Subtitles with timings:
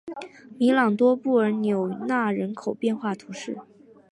[0.57, 3.59] 米朗多布尔纽纳人口变化图示